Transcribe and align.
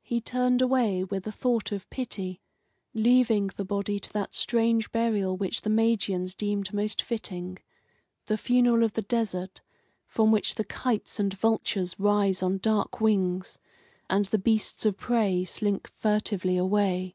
He 0.00 0.22
turned 0.22 0.62
away 0.62 1.04
with 1.04 1.26
a 1.26 1.30
thought 1.32 1.70
of 1.70 1.90
pity, 1.90 2.40
leaving 2.94 3.48
the 3.48 3.64
body 3.66 3.98
to 4.00 4.10
that 4.14 4.32
strange 4.32 4.90
burial 4.90 5.36
which 5.36 5.60
the 5.60 5.68
Magians 5.68 6.34
deemed 6.34 6.72
most 6.72 7.02
fitting 7.02 7.58
the 8.24 8.38
funeral 8.38 8.82
of 8.84 8.94
the 8.94 9.02
desert, 9.02 9.60
from 10.06 10.32
which 10.32 10.54
the 10.54 10.64
kites 10.64 11.20
and 11.20 11.34
vultures 11.34 12.00
rise 12.00 12.42
on 12.42 12.56
dark 12.56 13.02
wings, 13.02 13.58
and 14.08 14.24
the 14.24 14.38
beasts 14.38 14.86
of 14.86 14.96
prey 14.96 15.44
slink 15.44 15.88
furtively 15.98 16.56
away. 16.56 17.14